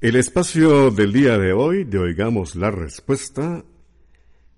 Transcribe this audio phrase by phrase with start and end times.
[0.00, 3.64] El espacio del día de hoy, de Oigamos la Respuesta,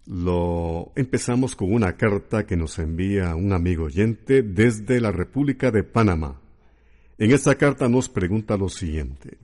[0.07, 5.85] lo empezamos con una carta que nos envía un amigo oyente desde la República de
[5.85, 6.41] Panamá.
[7.19, 9.37] En esta carta nos pregunta lo siguiente.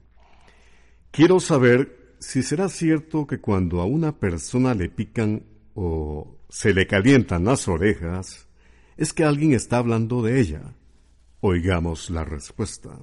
[1.11, 5.43] Quiero saber si será cierto que cuando a una persona le pican
[5.75, 8.49] o se le calientan las orejas,
[8.97, 10.75] es que alguien está hablando de ella.
[11.41, 12.99] Oigamos la respuesta.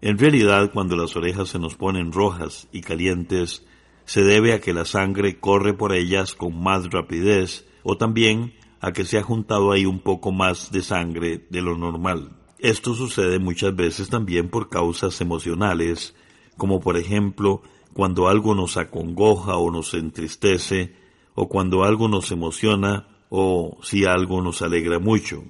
[0.00, 3.66] En realidad, cuando las orejas se nos ponen rojas y calientes,
[4.04, 8.92] se debe a que la sangre corre por ellas con más rapidez o también a
[8.92, 12.30] que se ha juntado ahí un poco más de sangre de lo normal.
[12.60, 16.14] Esto sucede muchas veces también por causas emocionales,
[16.56, 20.94] como por ejemplo cuando algo nos acongoja o nos entristece,
[21.34, 25.42] o cuando algo nos emociona, o si algo nos alegra mucho.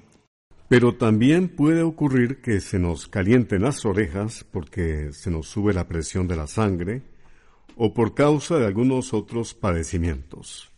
[0.69, 5.87] Pero también puede ocurrir que se nos calienten las orejas porque se nos sube la
[5.87, 7.01] presión de la sangre
[7.75, 10.69] o por causa de algunos otros padecimientos.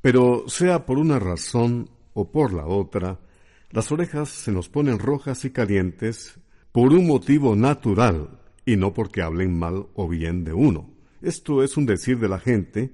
[0.00, 3.18] Pero sea por una razón o por la otra,
[3.72, 6.38] las orejas se nos ponen rojas y calientes
[6.70, 10.88] por un motivo natural y no porque hablen mal o bien de uno.
[11.20, 12.92] Esto es un decir de la gente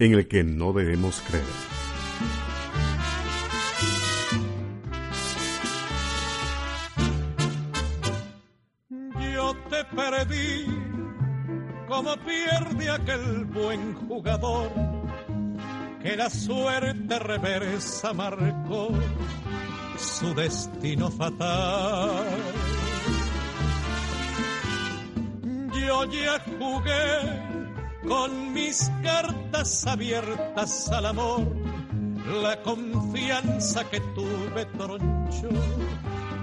[0.00, 2.45] en el que no debemos creer.
[9.96, 10.66] Perdí
[11.88, 14.70] como pierde aquel buen jugador
[16.02, 18.90] que la suerte reversa marcó
[19.98, 22.26] su destino fatal.
[25.72, 31.42] Yo ya jugué con mis cartas abiertas al amor,
[32.42, 35.48] la confianza que tuve troncho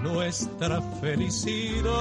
[0.02, 1.92] nuestra felicidad.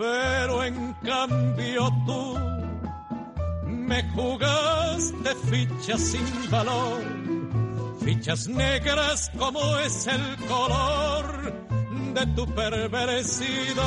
[0.00, 2.38] Pero en cambio tú
[3.66, 7.02] me jugaste fichas sin valor,
[8.02, 11.52] fichas negras como es el color
[12.14, 13.84] de tu perversidad.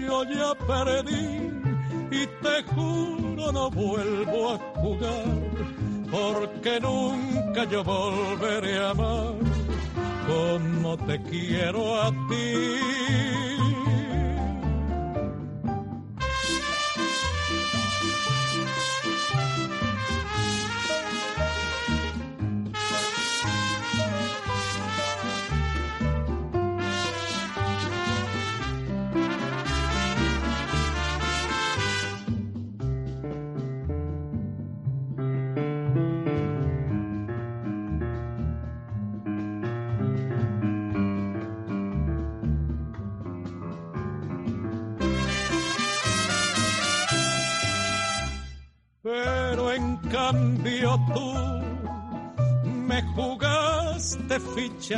[0.00, 1.50] Yo ya perdí
[2.10, 5.24] y te juro no vuelvo a jugar
[6.10, 9.63] porque nunca yo volveré a amar
[10.26, 13.43] como te quiero a ti.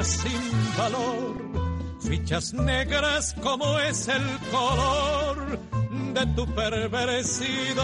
[0.05, 1.35] Sin valor,
[2.01, 5.59] fichas negras como es el color
[6.15, 7.83] de tu perversidad.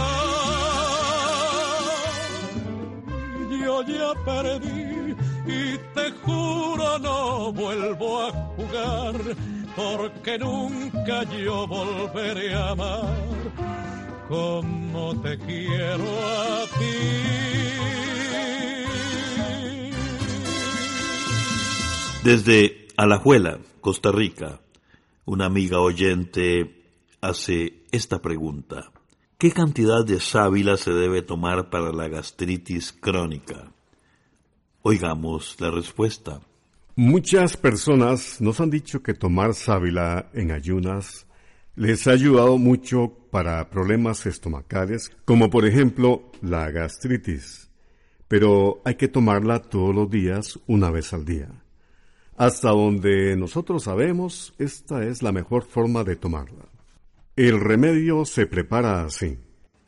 [3.65, 5.15] Yo ya perdí
[5.47, 9.15] y te juro no vuelvo a jugar
[9.77, 13.17] porque nunca yo volveré a amar
[14.29, 17.72] como te quiero a ti.
[22.25, 24.61] Desde Alajuela, Costa Rica,
[25.25, 26.85] una amiga oyente
[27.21, 28.93] hace esta pregunta.
[29.39, 33.73] ¿Qué cantidad de sábila se debe tomar para la gastritis crónica?
[34.83, 36.41] Oigamos la respuesta.
[36.95, 41.27] Muchas personas nos han dicho que tomar sábila en ayunas
[41.75, 47.69] les ha ayudado mucho para problemas estomacales, como por ejemplo la gastritis,
[48.29, 51.62] pero hay que tomarla todos los días, una vez al día.
[52.37, 56.67] Hasta donde nosotros sabemos, esta es la mejor forma de tomarla.
[57.37, 59.39] El remedio se prepara así.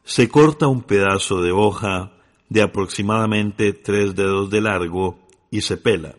[0.05, 2.13] Se corta un pedazo de hoja
[2.49, 5.19] de aproximadamente tres dedos de largo
[5.51, 6.15] y se pela.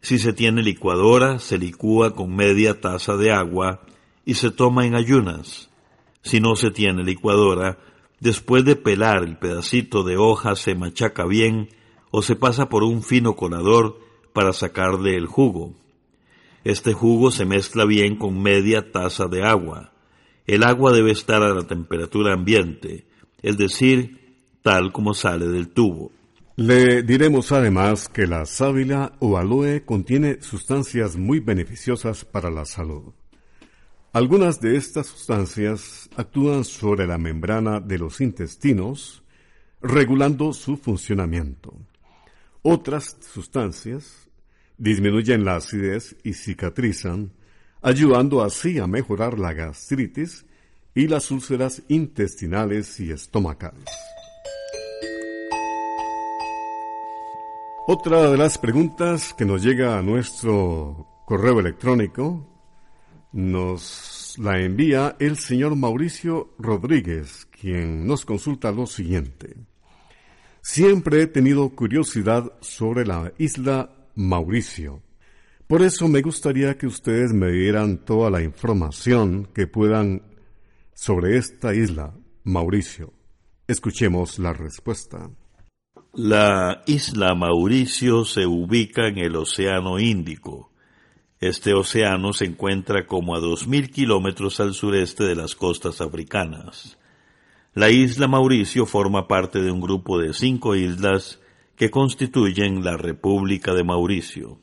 [0.00, 3.80] Si se tiene licuadora, se licúa con media taza de agua
[4.24, 5.70] y se toma en ayunas.
[6.22, 7.78] Si no se tiene licuadora,
[8.20, 11.68] después de pelar el pedacito de hoja se machaca bien
[12.10, 13.98] o se pasa por un fino colador
[14.34, 15.72] para sacarle el jugo.
[16.64, 19.92] Este jugo se mezcla bien con media taza de agua.
[20.46, 23.06] El agua debe estar a la temperatura ambiente,
[23.42, 26.10] es decir, tal como sale del tubo.
[26.56, 33.12] Le diremos además que la sábila o aloe contiene sustancias muy beneficiosas para la salud.
[34.12, 39.22] Algunas de estas sustancias actúan sobre la membrana de los intestinos,
[39.80, 41.74] regulando su funcionamiento.
[42.66, 44.26] Otras sustancias
[44.78, 47.30] disminuyen la acidez y cicatrizan,
[47.82, 50.46] ayudando así a mejorar la gastritis
[50.94, 53.84] y las úlceras intestinales y estomacales.
[57.86, 62.48] Otra de las preguntas que nos llega a nuestro correo electrónico
[63.32, 69.54] nos la envía el señor Mauricio Rodríguez, quien nos consulta lo siguiente.
[70.66, 75.02] Siempre he tenido curiosidad sobre la isla Mauricio.
[75.66, 80.22] Por eso me gustaría que ustedes me dieran toda la información que puedan
[80.94, 82.14] sobre esta isla,
[82.44, 83.12] Mauricio.
[83.68, 85.30] Escuchemos la respuesta.
[86.14, 90.72] La isla Mauricio se ubica en el Océano Índico.
[91.40, 96.96] Este océano se encuentra como a dos mil kilómetros al sureste de las costas africanas.
[97.74, 101.40] La isla Mauricio forma parte de un grupo de cinco islas
[101.74, 104.60] que constituyen la República de Mauricio.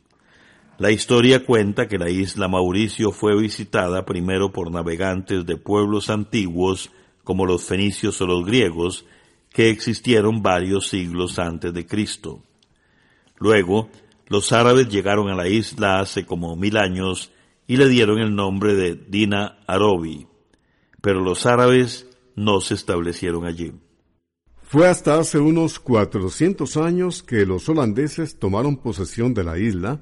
[0.78, 6.90] La historia cuenta que la isla Mauricio fue visitada primero por navegantes de pueblos antiguos
[7.26, 9.06] como los fenicios o los griegos,
[9.52, 12.42] que existieron varios siglos antes de Cristo.
[13.38, 13.90] Luego,
[14.28, 17.34] los árabes llegaron a la isla hace como mil años
[17.68, 20.28] y le dieron el nombre de Dina Arobi,
[21.02, 23.74] pero los árabes no se establecieron allí.
[24.64, 30.00] Fue hasta hace unos 400 años que los holandeses tomaron posesión de la isla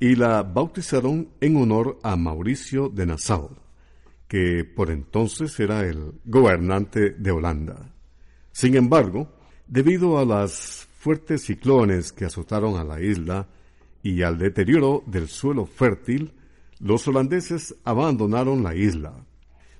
[0.00, 3.50] y la bautizaron en honor a Mauricio de Nassau,
[4.26, 7.94] que por entonces era el gobernante de Holanda.
[8.52, 9.28] Sin embargo,
[9.66, 13.46] debido a las fuertes ciclones que azotaron a la isla
[14.02, 16.32] y al deterioro del suelo fértil,
[16.80, 19.14] los holandeses abandonaron la isla.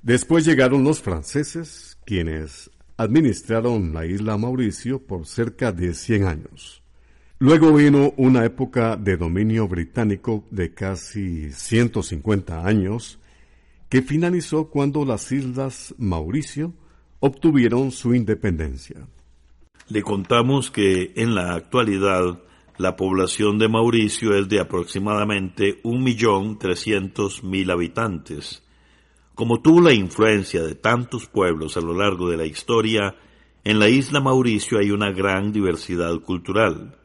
[0.03, 6.83] Después llegaron los franceses, quienes administraron la isla Mauricio por cerca de 100 años.
[7.41, 13.21] Luego vino una época de dominio británico de casi 150 años,
[13.89, 16.75] que finalizó cuando las islas Mauricio
[17.21, 19.06] obtuvieron su independencia.
[19.89, 22.41] Le contamos que en la actualidad
[22.77, 28.62] la población de Mauricio es de aproximadamente 1.300.000 habitantes.
[29.38, 33.14] Como tuvo la influencia de tantos pueblos a lo largo de la historia,
[33.62, 36.99] en la isla Mauricio hay una gran diversidad cultural.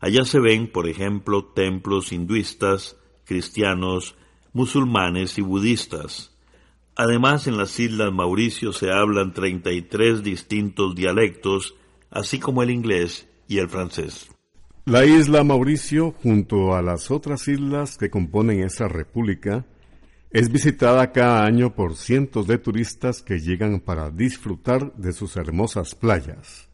[0.00, 4.16] Allá se ven, por ejemplo, templos hinduistas, cristianos,
[4.54, 6.34] musulmanes y budistas.
[6.96, 11.74] Además, en las Islas Mauricio se hablan 33 distintos dialectos,
[12.10, 14.30] así como el inglés y el francés.
[14.86, 19.66] La isla Mauricio, junto a las otras islas que componen esa república,
[20.34, 25.94] es visitada cada año por cientos de turistas que llegan para disfrutar de sus hermosas
[25.94, 26.68] playas,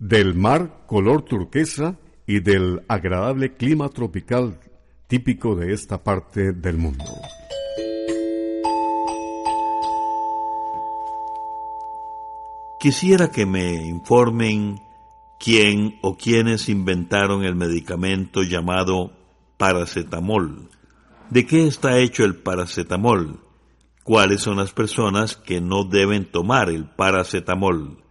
[0.00, 4.58] del mar color turquesa y del agradable clima tropical
[5.06, 7.04] típico de esta parte del mundo.
[12.80, 14.80] Quisiera que me informen
[15.38, 19.12] quién o quiénes inventaron el medicamento llamado
[19.56, 20.68] paracetamol.
[21.30, 23.40] ¿De qué está hecho el paracetamol?
[24.02, 28.02] ¿Cuáles son las personas que no deben tomar el paracetamol?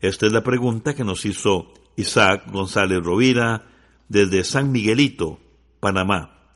[0.00, 3.64] Esta es la pregunta que nos hizo Isaac González Rovira
[4.06, 5.40] desde San Miguelito,
[5.80, 6.52] Panamá.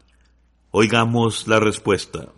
[0.70, 2.28] Oigamos la respuesta.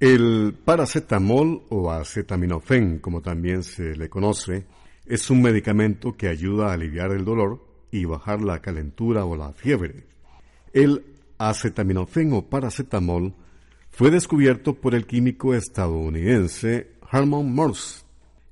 [0.00, 4.66] El paracetamol o acetaminofén, como también se le conoce,
[5.04, 9.52] es un medicamento que ayuda a aliviar el dolor y bajar la calentura o la
[9.52, 10.06] fiebre.
[10.72, 13.32] El acetaminofén o paracetamol
[13.90, 18.02] fue descubierto por el químico estadounidense Harmon Morse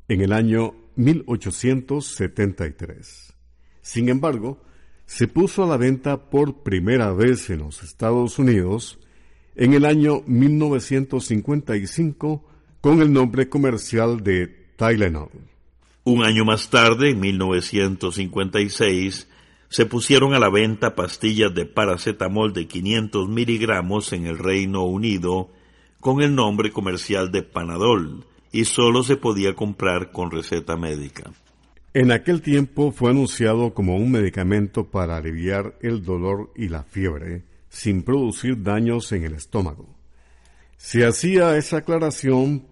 [0.08, 3.34] en el año 1873.
[3.82, 4.62] Sin embargo,
[5.04, 8.98] se puso a la venta por primera vez en los Estados Unidos
[9.54, 12.48] en el año 1955
[12.80, 15.30] con el nombre comercial de Tylenol.
[16.04, 19.28] Un año más tarde, en 1956,
[19.68, 25.50] se pusieron a la venta pastillas de paracetamol de 500 miligramos en el Reino Unido
[26.00, 31.32] con el nombre comercial de Panadol y solo se podía comprar con receta médica.
[31.94, 37.44] En aquel tiempo fue anunciado como un medicamento para aliviar el dolor y la fiebre
[37.68, 39.88] sin producir daños en el estómago.
[40.76, 42.66] Se hacía esa aclaración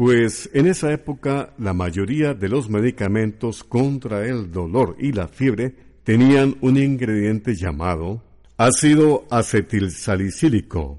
[0.00, 5.89] pues en esa época la mayoría de los medicamentos contra el dolor y la fiebre
[6.04, 8.22] tenían un ingrediente llamado
[8.56, 10.98] ácido acetilsalicílico,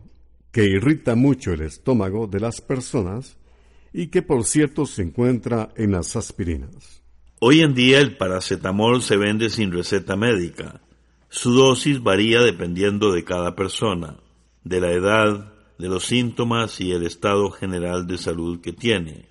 [0.52, 3.38] que irrita mucho el estómago de las personas
[3.94, 7.02] y que por cierto se encuentra en las aspirinas.
[7.40, 10.82] Hoy en día el paracetamol se vende sin receta médica.
[11.30, 14.18] Su dosis varía dependiendo de cada persona,
[14.64, 19.26] de la edad, de los síntomas y el estado general de salud que tiene.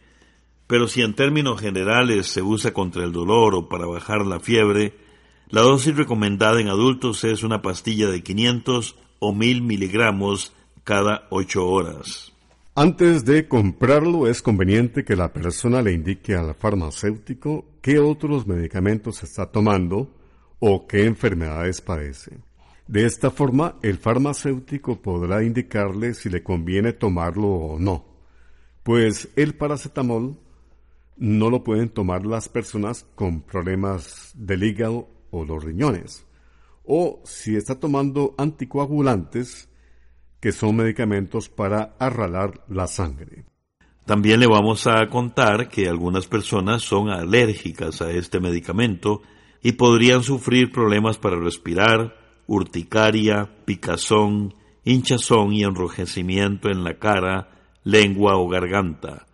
[0.67, 4.95] Pero si en términos generales se usa contra el dolor o para bajar la fiebre,
[5.51, 10.53] la dosis recomendada en adultos es una pastilla de 500 o 1000 miligramos
[10.85, 12.33] cada 8 horas.
[12.75, 19.23] Antes de comprarlo es conveniente que la persona le indique al farmacéutico qué otros medicamentos
[19.23, 20.09] está tomando
[20.61, 22.39] o qué enfermedades padece.
[22.87, 28.05] De esta forma, el farmacéutico podrá indicarle si le conviene tomarlo o no,
[28.83, 30.37] pues el paracetamol
[31.17, 36.27] no lo pueden tomar las personas con problemas del hígado o los riñones,
[36.85, 39.69] o si está tomando anticoagulantes,
[40.41, 43.45] que son medicamentos para arralar la sangre.
[44.07, 49.23] También le vamos a contar que algunas personas son alérgicas a este medicamento
[49.63, 57.51] y podrían sufrir problemas para respirar, urticaria, picazón, hinchazón y enrojecimiento en la cara,
[57.85, 59.27] lengua o garganta.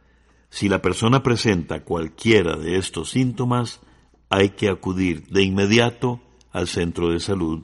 [0.50, 3.80] Si la persona presenta cualquiera de estos síntomas,
[4.28, 6.20] hay que acudir de inmediato
[6.52, 7.62] al centro de salud.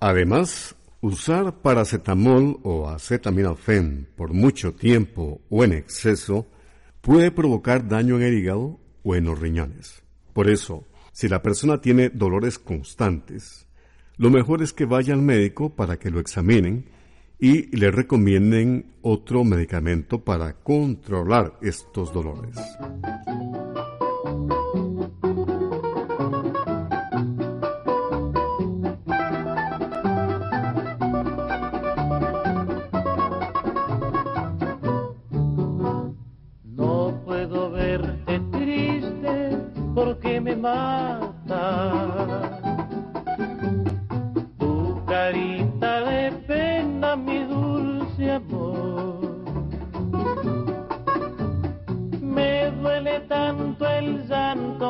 [0.00, 6.46] Además, usar paracetamol o acetaminofén por mucho tiempo o en exceso
[7.00, 10.02] puede provocar daño en el hígado o en los riñones.
[10.32, 13.66] Por eso, si la persona tiene dolores constantes,
[14.16, 16.86] lo mejor es que vaya al médico para que lo examinen
[17.38, 22.56] y le recomienden otro medicamento para controlar estos dolores.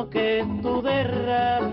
[0.09, 1.64] Que tú derramas,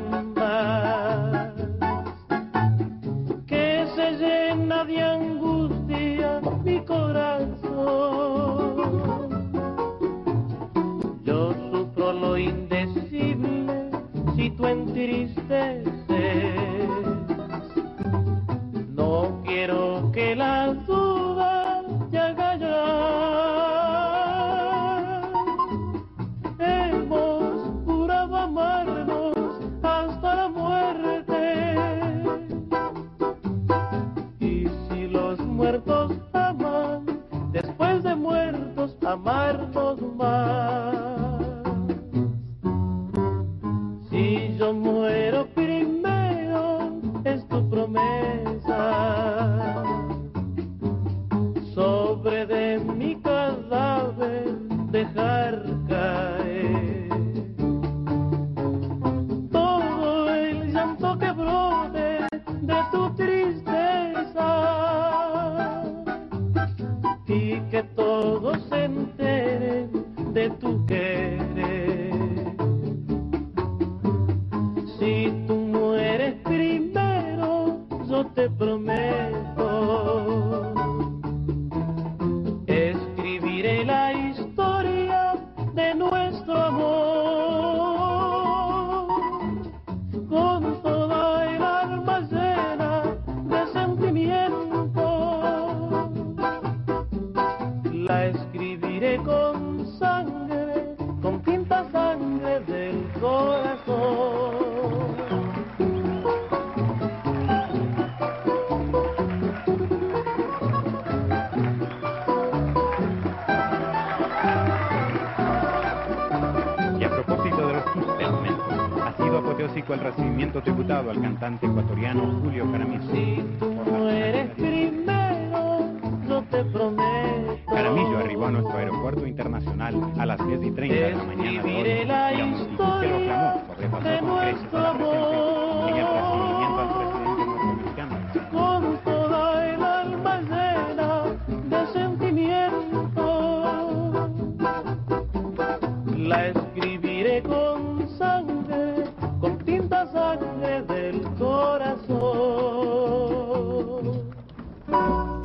[119.95, 123.03] el recibimiento tributado al cantante ecuatoriano Julio Caramillo.
[123.13, 123.43] Si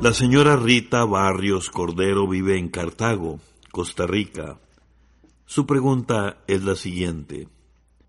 [0.08, 4.58] La señora Rita Barrios Cordero vive en Cartago, Costa Rica.
[5.44, 7.46] Su pregunta es la siguiente.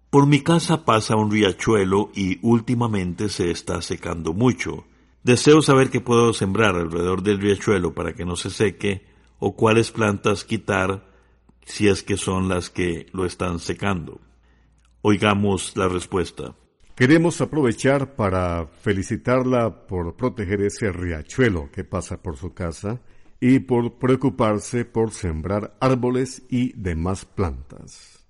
[0.10, 4.86] Por mi casa pasa un riachuelo y últimamente se está secando mucho.
[5.24, 9.06] Deseo saber qué puedo sembrar alrededor del riachuelo para que no se seque
[9.38, 11.06] o cuáles plantas quitar
[11.66, 14.22] si es que son las que lo están secando.
[15.02, 16.56] Oigamos la respuesta.
[17.00, 23.00] Queremos aprovechar para felicitarla por proteger ese riachuelo que pasa por su casa
[23.40, 28.26] y por preocuparse por sembrar árboles y demás plantas.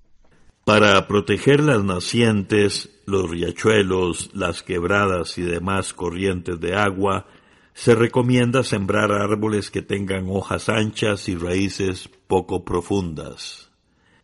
[0.65, 7.25] Para proteger las nacientes, los riachuelos, las quebradas y demás corrientes de agua,
[7.73, 13.68] se recomienda sembrar árboles que tengan hojas anchas y raíces poco profundas.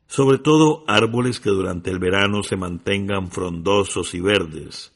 [0.08, 4.94] Sobre todo árboles que durante el verano se mantengan frondosos y verdes.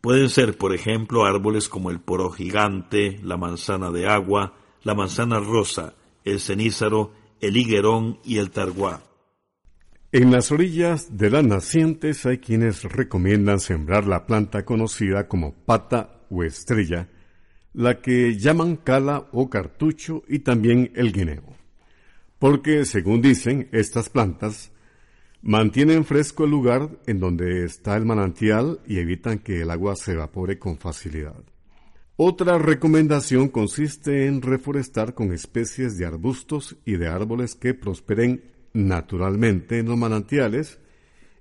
[0.00, 5.40] Pueden ser, por ejemplo, árboles como el poro gigante, la manzana de agua, la manzana
[5.40, 9.02] rosa, el cenízaro, el higuerón y el targuá.
[10.12, 16.22] En las orillas de las nacientes hay quienes recomiendan sembrar la planta conocida como pata
[16.30, 17.08] o estrella,
[17.74, 21.56] la que llaman cala o cartucho y también el guineo.
[22.38, 24.72] Porque, según dicen, estas plantas
[25.42, 30.12] mantienen fresco el lugar en donde está el manantial y evitan que el agua se
[30.12, 31.42] evapore con facilidad.
[32.16, 39.78] Otra recomendación consiste en reforestar con especies de arbustos y de árboles que prosperen naturalmente
[39.78, 40.78] en los manantiales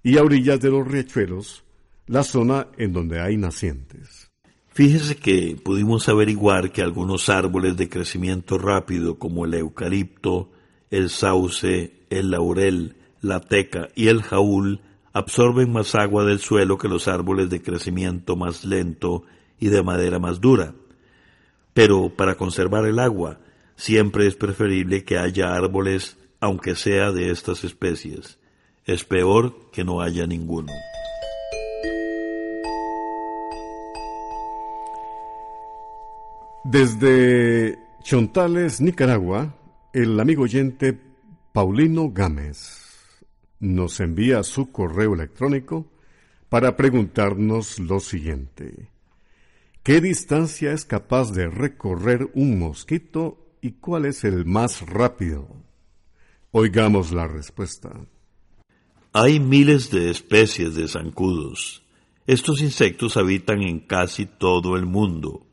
[0.04, 1.64] y a orillas de los riachuelos,
[2.08, 4.30] la zona en donde hay nacientes.
[4.68, 10.52] Fíjese que pudimos averiguar que algunos árboles de crecimiento rápido como el eucalipto,
[10.96, 14.80] el sauce, el laurel, la teca y el jaúl
[15.12, 19.24] absorben más agua del suelo que los árboles de crecimiento más lento
[19.60, 20.74] y de madera más dura.
[21.74, 23.40] Pero para conservar el agua,
[23.76, 28.40] siempre es preferible que haya árboles, aunque sea de estas especies.
[28.86, 30.72] Es peor que no haya ninguno.
[36.64, 39.54] Desde Chontales, Nicaragua,
[39.96, 41.00] el amigo oyente
[41.54, 42.82] Paulino Gámez
[43.62, 45.90] nos envía su correo electrónico
[46.50, 48.90] para preguntarnos lo siguiente.
[49.84, 55.48] ¿Qué distancia es capaz de recorrer un mosquito y cuál es el más rápido?
[56.52, 57.94] Oigamos la respuesta.
[59.14, 61.84] Hay miles de especies de zancudos.
[62.28, 65.48] Estos insectos habitan en casi todo el mundo.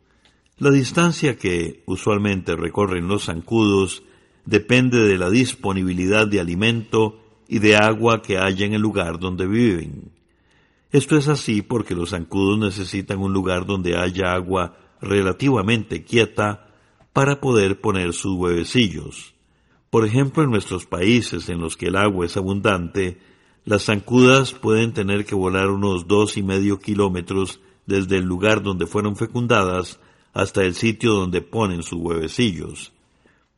[0.58, 4.02] La distancia que usualmente recorren los zancudos
[4.44, 9.46] depende de la disponibilidad de alimento y de agua que haya en el lugar donde
[9.46, 10.10] viven.
[10.90, 16.68] Esto es así porque los zancudos necesitan un lugar donde haya agua relativamente quieta
[17.12, 19.34] para poder poner sus huevecillos.
[19.90, 23.18] Por ejemplo, en nuestros países en los que el agua es abundante,
[23.64, 28.86] las zancudas pueden tener que volar unos dos y medio kilómetros desde el lugar donde
[28.86, 30.00] fueron fecundadas
[30.32, 32.92] hasta el sitio donde ponen sus huevecillos.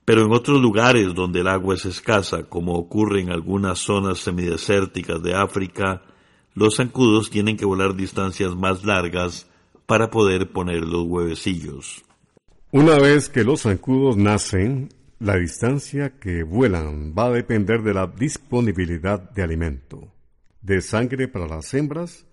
[0.04, 5.22] Pero en otros lugares donde el agua es escasa, como ocurre en algunas zonas semidesérticas
[5.22, 6.02] de África,
[6.54, 9.48] los zancudos tienen que volar distancias más largas
[9.86, 12.04] para poder poner los huevecillos.
[12.70, 14.90] Una vez que los zancudos nacen,
[15.20, 20.12] la distancia que vuelan va a depender de la disponibilidad de alimento,
[20.60, 22.26] de sangre para las hembras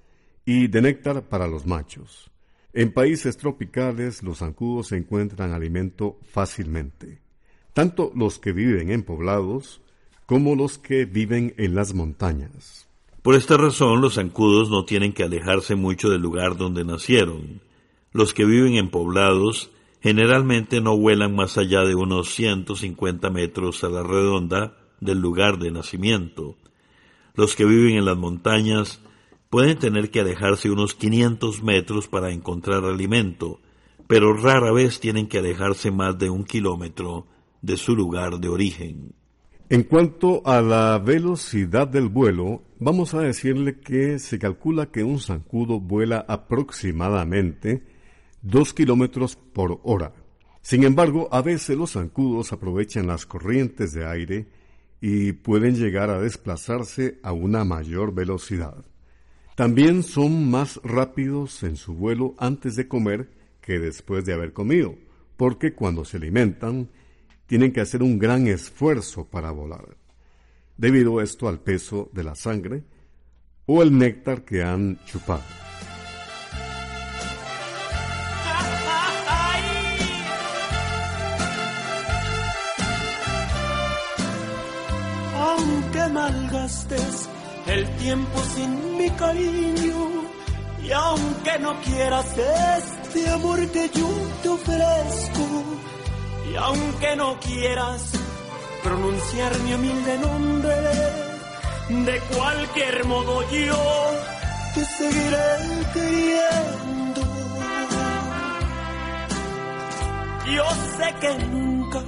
[0.45, 2.31] y de néctar para los machos.
[2.73, 7.21] En países tropicales los zancudos encuentran alimento fácilmente,
[7.73, 9.81] tanto los que viven en poblados
[10.25, 12.87] como los que viven en las montañas.
[13.21, 17.61] Por esta razón los zancudos no tienen que alejarse mucho del lugar donde nacieron.
[18.13, 23.89] Los que viven en poblados generalmente no vuelan más allá de unos 150 metros a
[23.89, 26.55] la redonda del lugar de nacimiento.
[27.35, 29.01] Los que viven en las montañas
[29.49, 33.59] pueden tener que alejarse unos 500 metros para encontrar alimento,
[34.07, 37.27] pero rara vez tienen que alejarse más de un kilómetro
[37.61, 39.13] de su lugar de origen.
[39.69, 45.19] En cuanto a la velocidad del vuelo, vamos a decirle que se calcula que un
[45.19, 47.83] zancudo vuela aproximadamente
[48.41, 50.13] 2 kilómetros por hora.
[50.61, 54.47] Sin embargo, a veces los zancudos aprovechan las corrientes de aire
[54.99, 58.85] y pueden llegar a desplazarse a una mayor velocidad.
[59.55, 63.29] También son más rápidos en su vuelo antes de comer
[63.61, 64.95] que después de haber comido,
[65.37, 66.89] porque cuando se alimentan
[67.51, 69.97] tienen que hacer un gran esfuerzo para volar,
[70.77, 72.85] debido esto al peso de la sangre
[73.65, 75.43] o el néctar que han chupado.
[85.35, 87.29] Aunque malgastes
[87.67, 90.23] el tiempo sin mi cariño
[90.85, 92.33] y aunque no quieras
[92.77, 94.09] este amor que yo
[94.41, 95.91] te ofrezco
[96.49, 98.11] y aunque no quieras
[98.83, 100.75] pronunciar mi humilde nombre,
[101.89, 104.11] de cualquier modo yo
[104.73, 107.21] te seguiré queriendo.
[110.55, 110.65] Yo
[110.97, 111.99] sé que nunca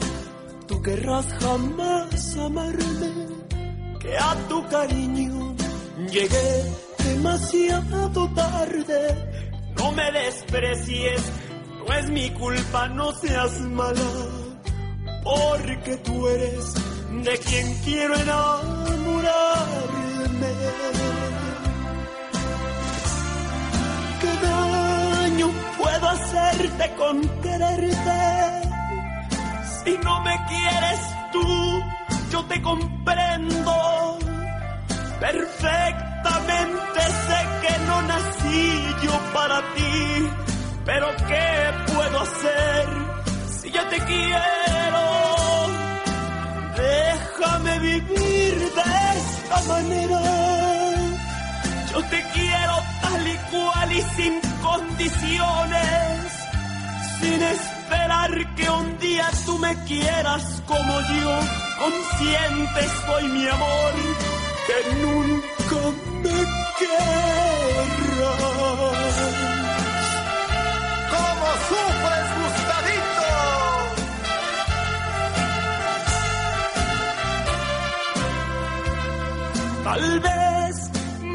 [0.68, 3.12] tú querrás jamás amarme,
[4.00, 5.56] que a tu cariño
[6.12, 6.72] llegué
[7.06, 9.42] demasiado tarde.
[9.78, 11.22] No me desprecies,
[12.00, 14.12] es mi culpa, no seas mala,
[15.24, 16.74] porque tú eres
[17.24, 19.34] de quien quiero enamorarme.
[24.22, 28.64] ¿Qué daño puedo hacerte con quererte?
[29.84, 31.00] Si no me quieres
[31.32, 31.84] tú,
[32.32, 34.20] yo te comprendo.
[35.20, 40.30] Perfectamente sé que no nací yo para ti,
[40.86, 42.88] pero ¿qué puedo hacer
[43.62, 45.04] si yo te quiero?
[46.76, 50.22] Déjame vivir de esta manera.
[51.92, 56.32] Yo te quiero tal y cual y sin condiciones,
[57.20, 61.40] sin esperar que un día tú me quieras como yo.
[61.80, 63.94] Consciente estoy, mi amor,
[64.68, 65.82] que nunca
[66.24, 66.40] me
[66.80, 68.13] querrás.
[71.74, 73.30] Sufres, Gustavito?
[79.84, 80.76] Tal vez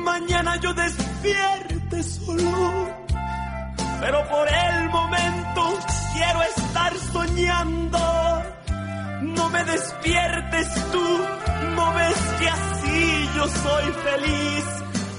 [0.05, 2.88] mañana yo despierte solo,
[4.01, 5.62] pero por el momento
[6.14, 7.98] quiero estar soñando.
[9.20, 11.07] No me despiertes tú,
[11.77, 14.64] no ves que así yo soy feliz.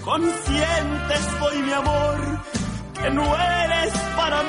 [0.04, 2.18] Consciente estoy, mi amor,
[3.02, 4.49] que no eres para mí.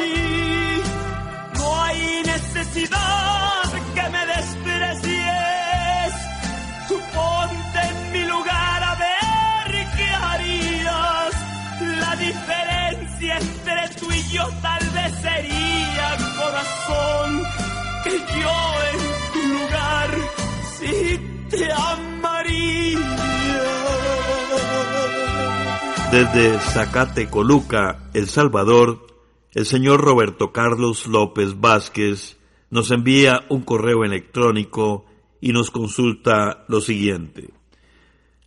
[26.11, 29.07] Desde Zacatecoluca, El Salvador,
[29.53, 32.37] el señor Roberto Carlos López Vázquez
[32.69, 35.07] nos envía un correo electrónico
[35.41, 37.51] y nos consulta lo siguiente.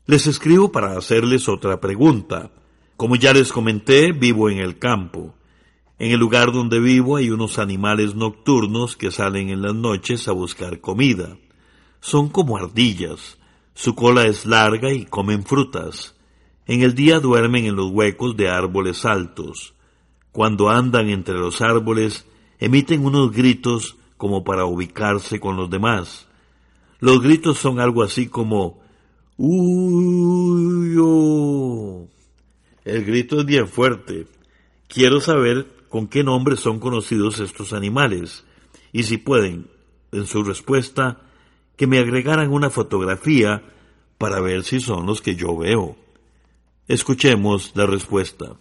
[0.08, 2.52] Les escribo para hacerles otra pregunta.
[2.97, 5.34] Como ya les comenté, vivo en el campo.
[5.99, 10.34] En el lugar donde vivo hay unos animales nocturnos que salen en las noches a
[10.34, 11.38] buscar comida.
[12.02, 13.38] Son como ardillas.
[13.73, 16.13] Su cola es larga y comen frutas.
[16.65, 19.73] En el día duermen en los huecos de árboles altos.
[20.32, 22.26] Cuando andan entre los árboles,
[22.60, 26.28] emiten unos gritos como para ubicarse con los demás.
[26.99, 28.82] Los gritos son algo así como
[29.36, 31.04] ¡Uyo!
[32.86, 34.28] El grito es bien fuerte.
[34.88, 38.45] Quiero saber con qué nombre son conocidos estos animales
[38.91, 39.67] y si pueden,
[40.12, 41.21] en su respuesta,
[41.76, 43.63] que me agregaran una fotografía
[44.17, 45.97] para ver si son los que yo veo.
[46.85, 48.57] Escuchemos la respuesta.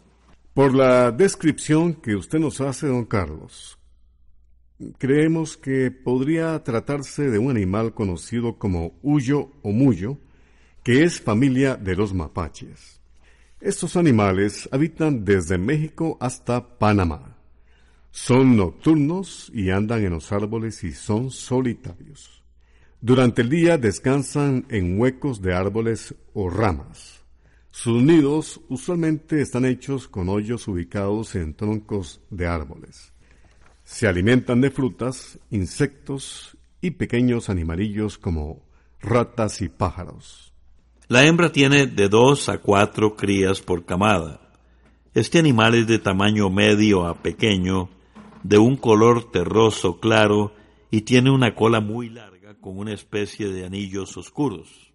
[0.55, 3.77] Por la descripción que usted nos hace, don Carlos,
[4.99, 10.19] creemos que podría tratarse de un animal conocido como huyo o muyo,
[10.85, 13.01] que es familia de los mapaches.
[13.61, 17.37] Estos animales habitan desde México hasta Panamá.
[18.13, 22.45] Son nocturnos y andan en los árboles y son solitarios.
[23.01, 27.22] Durante el día descansan en huecos de árboles o ramas.
[27.73, 33.15] Sus nidos usualmente están hechos con hoyos ubicados en troncos de árboles.
[33.83, 38.63] Se alimentan de frutas, insectos y pequeños animalillos como
[39.01, 40.53] ratas y pájaros.
[41.09, 44.53] La hembra tiene de dos a cuatro crías por camada.
[45.15, 47.89] Este animal es de tamaño medio a pequeño,
[48.43, 50.55] de un color terroso claro
[50.91, 54.93] y tiene una cola muy larga con una especie de anillos oscuros.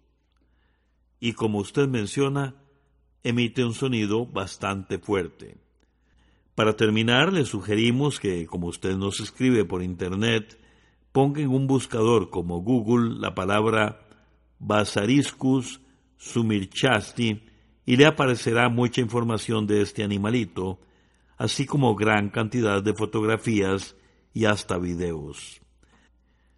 [1.18, 2.54] Y como usted menciona,
[3.22, 5.56] emite un sonido bastante fuerte.
[6.54, 10.58] Para terminar, le sugerimos que, como usted nos escribe por internet,
[11.12, 14.00] ponga en un buscador como Google la palabra
[14.58, 15.80] Basariscus
[16.16, 17.42] sumirchasti
[17.86, 20.80] y le aparecerá mucha información de este animalito,
[21.36, 23.96] así como gran cantidad de fotografías
[24.34, 25.60] y hasta videos.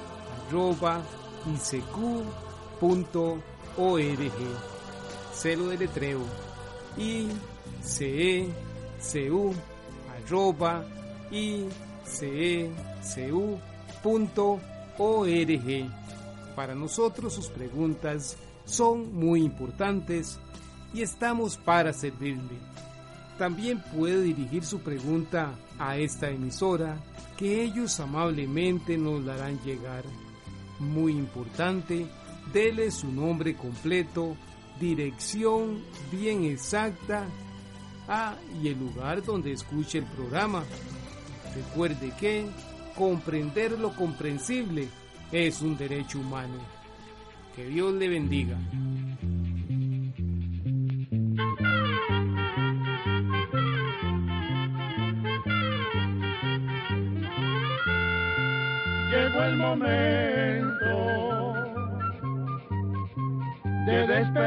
[5.33, 6.21] celo de letreo
[6.97, 7.29] i
[7.81, 8.49] c
[15.69, 15.89] e.
[16.55, 20.37] Para nosotros sus preguntas son muy importantes
[20.93, 22.59] y estamos para servirle.
[23.37, 26.97] También puede dirigir su pregunta a esta emisora
[27.37, 30.03] que ellos amablemente nos la harán llegar.
[30.81, 32.07] Muy importante,
[32.51, 34.35] dele su nombre completo
[34.79, 35.79] dirección
[36.11, 37.27] bien exacta
[38.07, 40.63] ah, y el lugar donde escuche el programa.
[41.55, 42.47] Recuerde que
[42.95, 44.87] comprender lo comprensible
[45.31, 46.55] es un derecho humano.
[47.55, 48.57] Que Dios le bendiga.